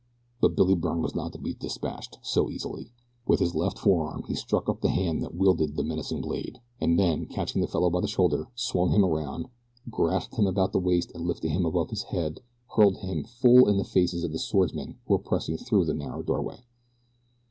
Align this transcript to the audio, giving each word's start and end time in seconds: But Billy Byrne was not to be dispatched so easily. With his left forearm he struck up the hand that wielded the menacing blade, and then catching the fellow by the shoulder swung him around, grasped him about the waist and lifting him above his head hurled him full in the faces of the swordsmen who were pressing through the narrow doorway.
But 0.39 0.55
Billy 0.55 0.73
Byrne 0.73 1.03
was 1.03 1.13
not 1.13 1.31
to 1.33 1.37
be 1.37 1.53
dispatched 1.53 2.17
so 2.23 2.49
easily. 2.49 2.91
With 3.27 3.39
his 3.39 3.53
left 3.53 3.77
forearm 3.77 4.23
he 4.23 4.33
struck 4.33 4.67
up 4.67 4.81
the 4.81 4.89
hand 4.89 5.21
that 5.21 5.35
wielded 5.35 5.75
the 5.75 5.83
menacing 5.83 6.21
blade, 6.21 6.59
and 6.79 6.97
then 6.97 7.27
catching 7.27 7.61
the 7.61 7.67
fellow 7.67 7.87
by 7.91 8.01
the 8.01 8.07
shoulder 8.07 8.47
swung 8.55 8.89
him 8.89 9.05
around, 9.05 9.49
grasped 9.91 10.37
him 10.37 10.47
about 10.47 10.71
the 10.71 10.79
waist 10.79 11.11
and 11.13 11.27
lifting 11.27 11.51
him 11.51 11.67
above 11.67 11.91
his 11.91 12.01
head 12.09 12.41
hurled 12.75 12.97
him 12.97 13.25
full 13.25 13.67
in 13.67 13.77
the 13.77 13.83
faces 13.85 14.23
of 14.23 14.31
the 14.31 14.39
swordsmen 14.39 14.97
who 15.05 15.13
were 15.13 15.19
pressing 15.19 15.55
through 15.55 15.85
the 15.85 15.93
narrow 15.93 16.23
doorway. 16.23 16.65